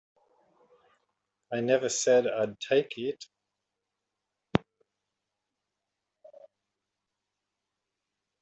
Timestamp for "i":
1.53-1.59